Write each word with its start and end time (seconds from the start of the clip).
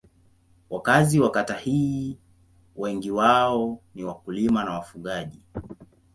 Wakazi 0.69 1.19
wa 1.19 1.31
kata 1.31 1.53
hii 1.53 2.17
wengi 2.75 3.11
wao 3.11 3.79
ni 3.95 4.03
wakulima 4.03 4.63
na 4.63 4.73
wafugaji. 4.73 5.43